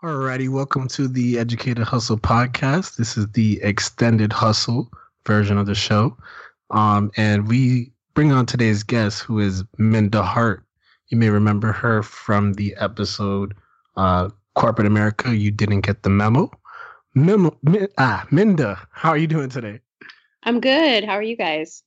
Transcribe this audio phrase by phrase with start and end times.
[0.00, 2.94] Alrighty, welcome to the Educated Hustle podcast.
[2.94, 4.92] This is the extended hustle
[5.26, 6.16] version of the show.
[6.70, 10.62] Um, and we bring on today's guest, who is Minda Harts.
[11.08, 13.54] You may remember her from the episode
[13.96, 16.48] uh, Corporate America, You Didn't Get the Memo.
[17.16, 17.58] Memo
[17.98, 19.80] ah, Minda, how are you doing today?
[20.44, 21.02] I'm good.
[21.02, 21.82] How are you guys?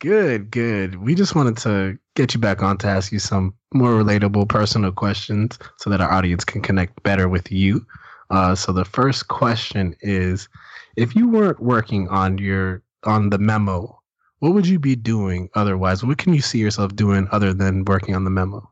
[0.00, 1.02] Good, good.
[1.02, 4.92] We just wanted to get you back on to ask you some more relatable personal
[4.92, 7.84] questions so that our audience can connect better with you.
[8.30, 10.48] Uh, so the first question is
[10.96, 14.00] if you weren't working on your on the memo,
[14.38, 16.04] what would you be doing otherwise?
[16.04, 18.68] What can you see yourself doing other than working on the memo?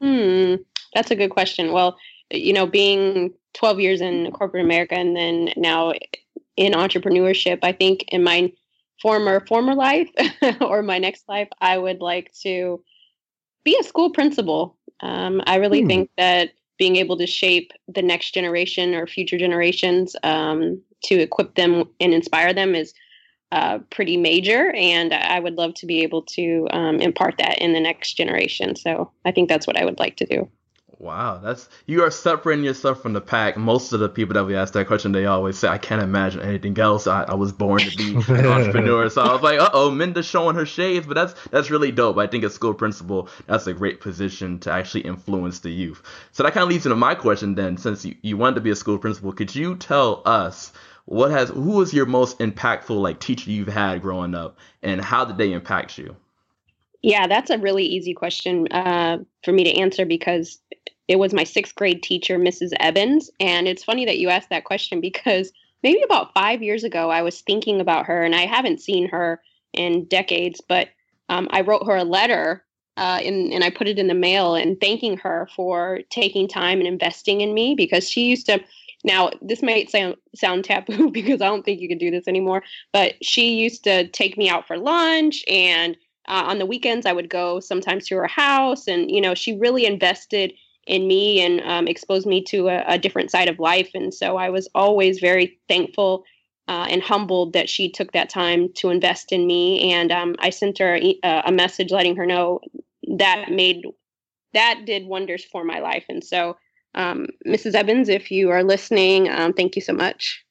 [0.00, 0.56] Hmm,
[0.94, 1.72] that's a good question.
[1.72, 1.96] Well,
[2.30, 5.92] you know, being 12 years in corporate America and then now
[6.56, 8.52] in entrepreneurship, I think in my
[9.00, 10.08] former former life
[10.60, 12.82] or my next life, I would like to
[13.64, 14.76] be a school principal.
[15.00, 15.88] Um, I really hmm.
[15.88, 21.54] think that being able to shape the next generation or future generations um, to equip
[21.54, 22.92] them and inspire them is
[23.52, 24.72] uh, pretty major.
[24.72, 28.74] And I would love to be able to um, impart that in the next generation.
[28.74, 30.48] So I think that's what I would like to do.
[30.98, 33.56] Wow, that's you are separating yourself from the pack.
[33.56, 36.40] Most of the people that we ask that question, they always say, "I can't imagine
[36.40, 37.06] anything else.
[37.06, 40.26] I, I was born to be an entrepreneur." So I was like, "Uh oh, Minda's
[40.26, 42.18] showing her shades," but that's that's really dope.
[42.18, 46.02] I think as school principal, that's a great position to actually influence the youth.
[46.32, 47.76] So that kind of leads into my question then.
[47.76, 50.72] Since you, you wanted to be a school principal, could you tell us
[51.06, 55.24] what has who was your most impactful like teacher you've had growing up, and how
[55.24, 56.16] did they impact you?
[57.02, 60.58] Yeah, that's a really easy question uh, for me to answer because
[61.08, 62.72] it was my sixth grade teacher, Mrs.
[62.80, 63.30] Evans.
[63.40, 65.52] And it's funny that you asked that question because
[65.82, 69.40] maybe about five years ago, I was thinking about her and I haven't seen her
[69.72, 70.88] in decades, but
[71.28, 72.64] um, I wrote her a letter
[72.96, 76.78] uh, in, and I put it in the mail and thanking her for taking time
[76.78, 78.60] and investing in me because she used to.
[79.06, 82.62] Now, this might sound sound taboo because I don't think you can do this anymore,
[82.92, 85.96] but she used to take me out for lunch and
[86.26, 89.58] uh, on the weekends I would go sometimes to her house and you know, she
[89.58, 90.54] really invested
[90.86, 93.90] in me and um, exposed me to a, a, different side of life.
[93.94, 96.24] And so I was always very thankful
[96.68, 99.92] uh, and humbled that she took that time to invest in me.
[99.92, 102.60] And um, I sent her a, a, message letting her know
[103.16, 103.84] that made
[104.54, 106.04] that did wonders for my life.
[106.08, 106.56] And so,
[106.94, 107.74] um, Mrs.
[107.74, 110.44] Evans, if you are listening, um, thank you so much.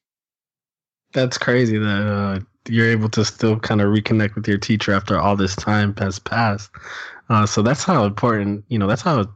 [1.12, 5.18] That's crazy that uh, you're able to still kind of reconnect with your teacher after
[5.18, 6.70] all this time has passed.
[7.30, 9.26] Uh, so that's how important, you know, that's how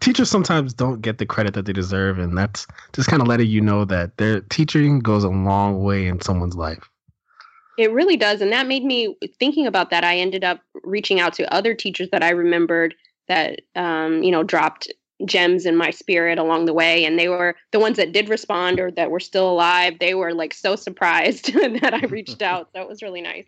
[0.00, 2.18] teachers sometimes don't get the credit that they deserve.
[2.18, 6.06] And that's just kind of letting you know that their teaching goes a long way
[6.06, 6.90] in someone's life.
[7.78, 8.40] It really does.
[8.40, 10.02] And that made me thinking about that.
[10.02, 12.94] I ended up reaching out to other teachers that I remembered
[13.28, 14.92] that, um, you know, dropped
[15.24, 17.04] gems in my spirit along the way.
[17.04, 19.98] And they were the ones that did respond or that were still alive.
[20.00, 22.70] They were like so surprised that I reached out.
[22.74, 23.46] So it was really nice.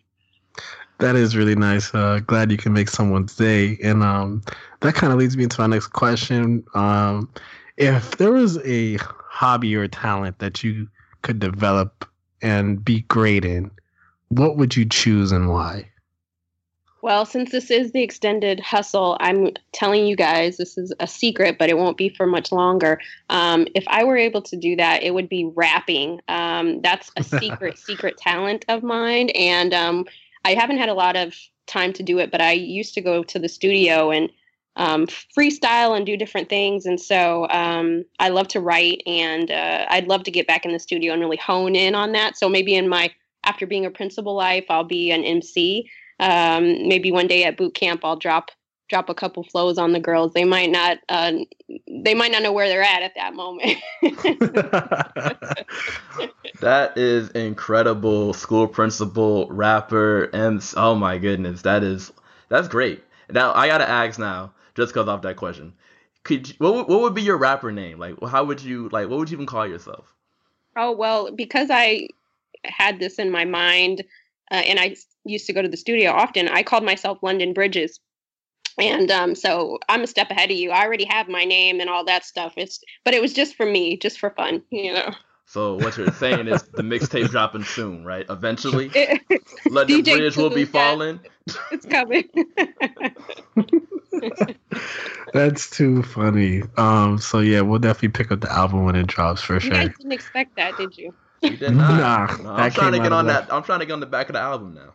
[0.99, 1.95] That is really nice.
[1.95, 3.79] Uh, glad you can make someone's day.
[3.83, 4.43] And um,
[4.81, 6.65] that kind of leads me into my next question.
[6.75, 7.33] Um,
[7.77, 8.97] if there was a
[9.29, 10.89] hobby or talent that you
[11.23, 12.05] could develop
[12.43, 13.71] and be great in,
[14.29, 15.89] what would you choose and why?
[17.01, 21.57] Well, since this is the extended hustle, I'm telling you guys this is a secret,
[21.57, 23.01] but it won't be for much longer.
[23.31, 26.21] Um, if I were able to do that, it would be rapping.
[26.27, 29.31] Um, that's a secret, secret talent of mine.
[29.31, 30.07] And um,
[30.45, 31.35] I haven't had a lot of
[31.67, 34.31] time to do it, but I used to go to the studio and
[34.77, 36.87] um, freestyle and do different things.
[36.87, 40.73] And so um, I love to write, and uh, I'd love to get back in
[40.73, 42.37] the studio and really hone in on that.
[42.37, 43.13] So maybe in my
[43.45, 45.89] after being a principal life, I'll be an MC.
[46.21, 48.51] Um, maybe one day at boot camp, I'll drop
[48.89, 50.33] drop a couple flows on the girls.
[50.33, 51.33] They might not uh,
[51.89, 53.79] they might not know where they're at at that moment.
[56.61, 58.33] that is incredible.
[58.33, 62.13] School principal, rapper, and oh my goodness, that is
[62.49, 63.03] that's great.
[63.31, 65.75] Now I gotta ask now, just because of that question,
[66.25, 67.99] could you, what what would be your rapper name?
[67.99, 69.09] Like, how would you like?
[69.09, 70.15] What would you even call yourself?
[70.77, 72.09] Oh well, because I
[72.65, 74.05] had this in my mind,
[74.51, 76.49] uh, and I used to go to the studio often.
[76.49, 78.01] I called myself London Bridges
[78.79, 80.71] and um, so I'm a step ahead of you.
[80.71, 82.55] I already have my name and all that stuff.
[82.57, 85.11] It's but it was just for me, just for fun, you know.
[85.47, 88.27] So what you're saying is the mixtape dropping soon, right?
[88.29, 88.89] Eventually,
[89.71, 91.21] let the bridge will be falling.
[91.73, 92.29] It's coming.
[95.33, 96.65] That's too funny.
[96.77, 99.75] Um, so yeah, we'll definitely pick up the album when it drops for you sure.
[99.75, 101.15] You guys didn't expect that, did you?
[101.41, 101.99] You did not.
[101.99, 103.51] Nah, no, I'm trying to get on that.
[103.51, 104.93] I'm trying to get on the back of the album now.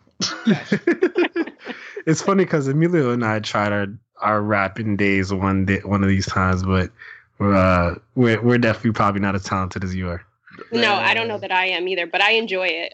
[2.06, 3.88] It's funny because Emilio and I tried our
[4.22, 6.92] our rapping days one day one of these times, but
[7.40, 10.26] we're, uh, we're we're definitely probably not as talented as you are.
[10.72, 12.94] No, I don't know that I am either, but I enjoy it.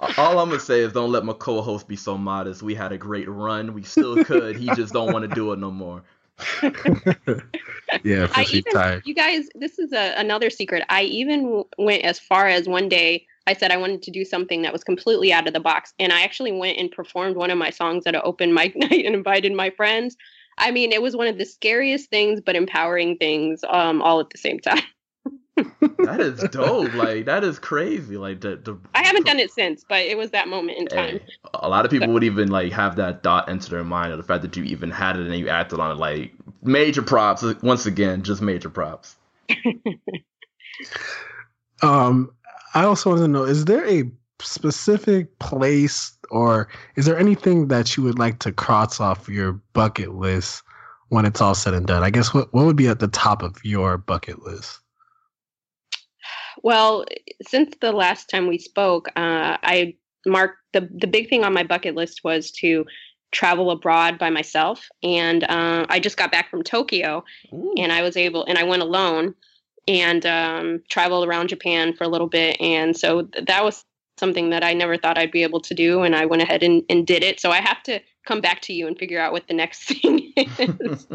[0.18, 2.62] All I'm gonna say is don't let my co-host be so modest.
[2.62, 3.74] We had a great run.
[3.74, 4.56] We still could.
[4.56, 6.02] he just don't want to do it no more.
[8.02, 10.84] yeah, I even, you guys, this is a, another secret.
[10.88, 14.62] I even went as far as one day I said I wanted to do something
[14.62, 17.58] that was completely out of the box, and I actually went and performed one of
[17.58, 20.16] my songs at an open mic night and invited my friends.
[20.58, 24.30] I mean, it was one of the scariest things, but empowering things, um, all at
[24.30, 24.82] the same time
[25.98, 26.92] that is dope.
[26.94, 28.16] Like that is crazy.
[28.16, 31.18] Like the, the I haven't done it since, but it was that moment in time.
[31.18, 31.22] Hey,
[31.54, 32.12] a lot of people so.
[32.12, 34.90] would even like have that thought enter their mind of the fact that you even
[34.90, 35.98] had it and you acted on it.
[35.98, 36.32] Like
[36.62, 37.42] major props.
[37.62, 39.16] Once again, just major props.
[41.82, 42.32] um,
[42.74, 47.96] I also want to know: Is there a specific place, or is there anything that
[47.96, 50.62] you would like to cross off your bucket list
[51.08, 52.02] when it's all said and done?
[52.02, 54.80] I guess what what would be at the top of your bucket list?
[56.62, 57.06] Well,
[57.42, 59.94] since the last time we spoke, uh, I
[60.26, 62.86] marked the the big thing on my bucket list was to
[63.32, 67.74] travel abroad by myself, and uh, I just got back from Tokyo, Ooh.
[67.78, 69.34] and I was able, and I went alone
[69.90, 73.84] and um, traveled around Japan for a little bit, and so th- that was
[74.20, 76.84] something that I never thought I'd be able to do, and I went ahead and,
[76.88, 77.40] and did it.
[77.40, 80.32] So I have to come back to you and figure out what the next thing
[80.36, 81.08] is.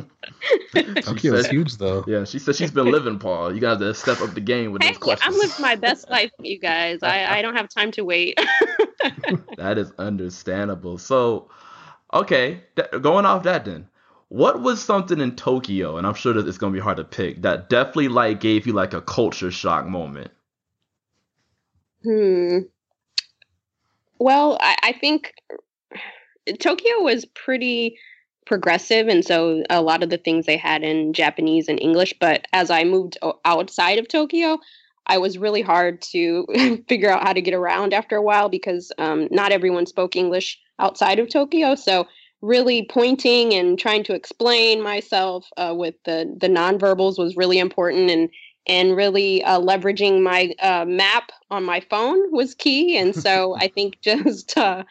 [1.06, 2.04] Tokyo is huge, though.
[2.08, 3.54] Yeah, she said she's been living, Paul.
[3.54, 5.34] You got to step up the game with hey, those questions.
[5.34, 7.00] I'm living my best life, you guys.
[7.04, 8.38] I, I don't have time to wait.
[9.58, 10.98] that is understandable.
[10.98, 11.50] So,
[12.14, 13.88] okay, th- going off that then.
[14.36, 17.44] What was something in Tokyo, and I'm sure that it's gonna be hard to pick,
[17.44, 20.30] that definitely like gave you like a culture shock moment?
[22.04, 22.58] Hmm.
[24.20, 25.36] Well, I, I think
[26.60, 27.98] Tokyo was pretty
[28.46, 32.46] progressive and so a lot of the things they had in Japanese and English but
[32.52, 34.60] as I moved outside of Tokyo
[35.08, 36.46] I was really hard to
[36.90, 40.60] figure out how to get around after a while because um, not everyone spoke English
[40.78, 42.06] outside of Tokyo so
[42.46, 48.12] really pointing and trying to explain myself uh, with the the nonverbals was really important
[48.12, 48.30] and
[48.68, 52.98] and really uh, leveraging my uh, map on my phone was key.
[52.98, 54.84] And so I think just uh,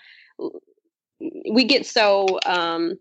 [1.51, 2.99] we get so um,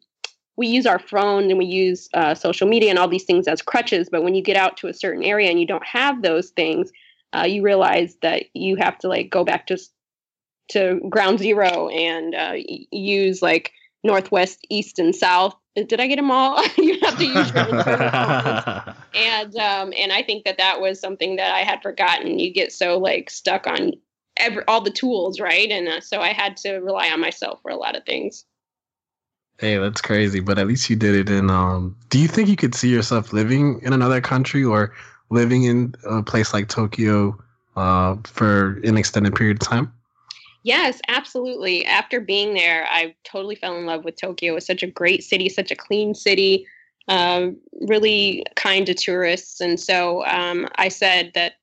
[0.55, 3.61] we use our phone and we use uh, social media and all these things as
[3.61, 6.51] crutches but when you get out to a certain area and you don't have those
[6.51, 6.91] things
[7.35, 9.77] uh, you realize that you have to like go back to
[10.69, 12.53] to ground zero and uh,
[12.91, 13.71] use like
[14.03, 17.63] northwest east and south did i get them all you have to use your
[19.15, 22.71] and um, and i think that that was something that i had forgotten you get
[22.71, 23.94] so like stuck on
[24.38, 25.69] every all the tools, right?
[25.69, 28.45] And uh, so I had to rely on myself for a lot of things.
[29.59, 31.29] Hey, that's crazy, but at least you did it.
[31.29, 34.94] And um, do you think you could see yourself living in another country or
[35.29, 37.38] living in a place like Tokyo
[37.75, 39.94] uh, for an extended period of time?
[40.63, 41.86] Yes, absolutely.
[41.86, 44.54] After being there, I totally fell in love with Tokyo.
[44.54, 46.65] It was such a great city, such a clean city,
[47.10, 49.60] um, really kind to tourists.
[49.60, 51.54] And so um, I said that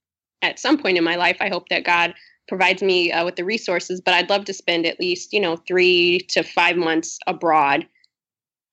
[0.42, 2.14] at some point in my life, I hope that God
[2.46, 5.56] provides me uh, with the resources, but I'd love to spend at least, you know,
[5.56, 7.86] three to five months abroad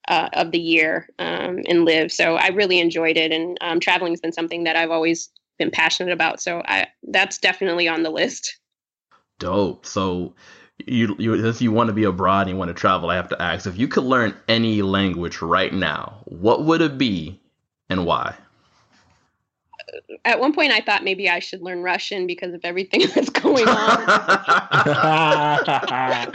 [0.09, 2.11] uh, of the year um, and live.
[2.11, 3.31] So I really enjoyed it.
[3.31, 6.41] And um, traveling has been something that I've always been passionate about.
[6.41, 8.57] So I, that's definitely on the list.
[9.39, 9.85] Dope.
[9.85, 10.33] So
[10.85, 13.29] you, you, if you want to be abroad and you want to travel, I have
[13.29, 17.39] to ask if you could learn any language right now, what would it be
[17.89, 18.35] and why?
[20.25, 23.67] at one point I thought maybe I should learn Russian because of everything that's going
[23.67, 24.05] on.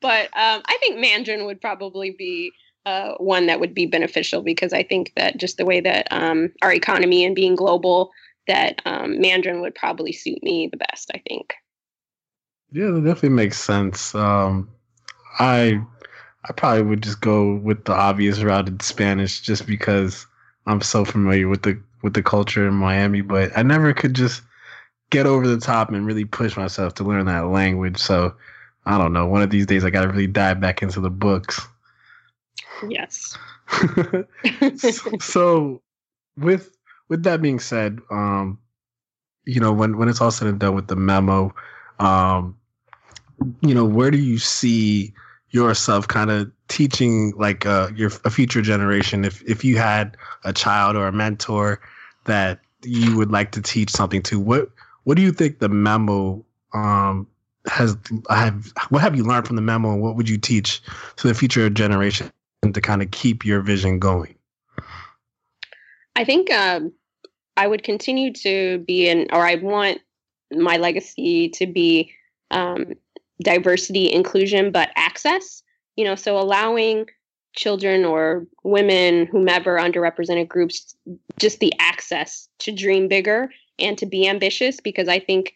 [0.00, 2.52] but um, I think Mandarin would probably be
[2.84, 6.52] uh, one that would be beneficial because I think that just the way that um,
[6.62, 8.10] our economy and being global,
[8.46, 11.10] that um, Mandarin would probably suit me the best.
[11.14, 11.54] I think.
[12.72, 14.14] Yeah, that definitely makes sense.
[14.14, 14.68] Um,
[15.38, 15.80] I
[16.48, 20.26] I probably would just go with the obvious route in Spanish, just because
[20.66, 24.42] I'm so familiar with the with the culture in Miami, but I never could just
[25.10, 27.98] get over the top and really push myself to learn that language.
[27.98, 28.34] So
[28.84, 29.26] I don't know.
[29.26, 31.60] One of these days, I got to really dive back into the books.
[32.88, 33.36] Yes.
[34.76, 35.82] so, so,
[36.36, 36.75] with
[37.08, 38.58] with that being said, um,
[39.44, 41.54] you know, when when it's all said and done with the memo,
[41.98, 42.56] um,
[43.60, 45.12] you know, where do you see
[45.50, 49.24] yourself kind of teaching like uh, your a future generation?
[49.24, 51.80] If if you had a child or a mentor
[52.24, 54.70] that you would like to teach something to what
[55.04, 57.26] what do you think the memo um
[57.66, 57.96] has
[58.28, 60.82] I have what have you learned from the memo and what would you teach
[61.16, 62.30] to the future generation
[62.72, 64.35] to kind of keep your vision going
[66.16, 66.92] I think um,
[67.56, 70.00] I would continue to be in, or I want
[70.50, 72.12] my legacy to be
[72.50, 72.94] um,
[73.42, 75.62] diversity, inclusion, but access.
[75.96, 77.06] You know, so allowing
[77.54, 80.96] children or women, whomever, underrepresented groups,
[81.38, 85.54] just the access to dream bigger and to be ambitious because I think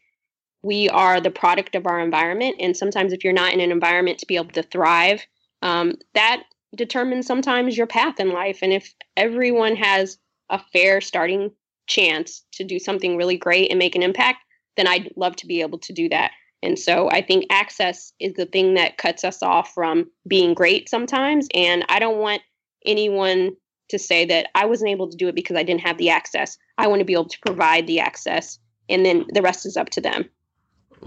[0.62, 2.56] we are the product of our environment.
[2.60, 5.26] And sometimes, if you're not in an environment to be able to thrive,
[5.62, 6.42] um, that
[6.74, 8.58] determines sometimes your path in life.
[8.62, 10.18] And if everyone has
[10.50, 11.50] a fair starting
[11.86, 14.38] chance to do something really great and make an impact,
[14.76, 16.32] then I'd love to be able to do that.
[16.62, 20.88] And so I think access is the thing that cuts us off from being great
[20.88, 21.48] sometimes.
[21.54, 22.42] And I don't want
[22.84, 23.56] anyone
[23.88, 26.58] to say that I wasn't able to do it because I didn't have the access.
[26.78, 29.90] I want to be able to provide the access, and then the rest is up
[29.90, 30.28] to them.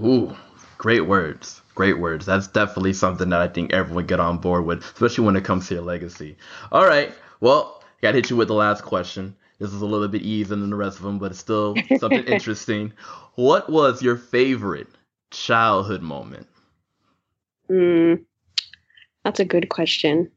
[0.03, 0.35] Ooh,
[0.77, 1.61] great words.
[1.75, 2.25] Great words.
[2.25, 5.67] That's definitely something that I think everyone get on board with, especially when it comes
[5.67, 6.35] to your legacy.
[6.71, 7.13] All right.
[7.39, 9.33] Well, I got to hit you with the last question.
[9.59, 12.23] This is a little bit easier than the rest of them, but it's still something
[12.27, 12.91] interesting.
[13.35, 14.89] What was your favorite
[15.31, 16.45] childhood moment?
[17.71, 18.25] Mm,
[19.23, 20.29] that's a good question.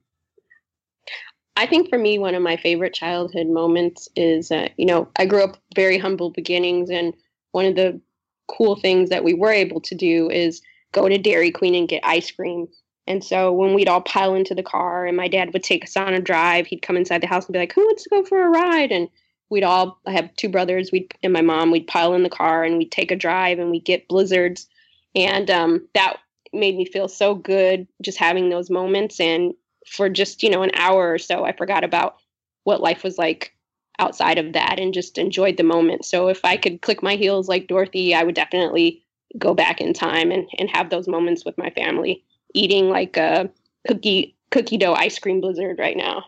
[1.56, 5.26] I think for me, one of my favorite childhood moments is, uh, you know, I
[5.26, 7.14] grew up very humble beginnings, and
[7.50, 8.00] one of the
[8.46, 12.06] cool things that we were able to do is go to Dairy Queen and get
[12.06, 12.68] ice cream.
[13.06, 15.96] And so when we'd all pile into the car and my dad would take us
[15.96, 18.24] on a drive, he'd come inside the house and be like, "Who wants to go
[18.24, 19.08] for a ride?" And
[19.48, 22.64] we'd all I have two brothers, we and my mom, we'd pile in the car
[22.64, 24.68] and we'd take a drive and we'd get blizzards.
[25.14, 26.16] And um, that
[26.52, 29.54] made me feel so good just having those moments and
[29.86, 32.16] for just, you know, an hour or so I forgot about
[32.64, 33.54] what life was like
[33.98, 36.04] outside of that and just enjoyed the moment.
[36.04, 39.02] So if I could click my heels like Dorothy, I would definitely
[39.38, 42.24] go back in time and, and have those moments with my family,
[42.56, 43.50] eating like a
[43.86, 46.24] cookie cookie dough ice cream blizzard right now.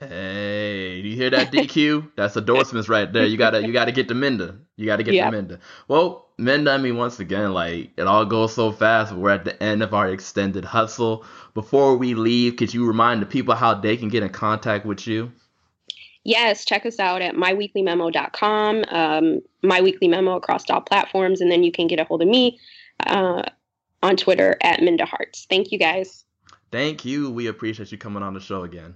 [0.00, 2.12] Hey, do you hear that DQ?
[2.16, 3.26] That's endorsements right there.
[3.26, 4.56] You gotta you gotta get to Minda.
[4.76, 5.26] You gotta get yep.
[5.26, 5.58] to Minda.
[5.88, 9.12] Well, Minda, I mean once again, like it all goes so fast.
[9.12, 11.24] We're at the end of our extended hustle.
[11.52, 15.06] Before we leave, could you remind the people how they can get in contact with
[15.06, 15.30] you?
[16.24, 21.62] Yes, check us out at myweeklymemo.com, um, My Weekly Memo across all platforms, and then
[21.62, 22.58] you can get a hold of me
[23.06, 23.42] uh,
[24.02, 25.46] on Twitter at Minda Harts.
[25.48, 26.24] Thank you guys.
[26.70, 27.30] Thank you.
[27.30, 28.94] We appreciate you coming on the show again.